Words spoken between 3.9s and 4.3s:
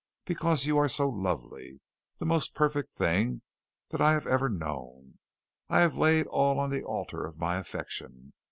I have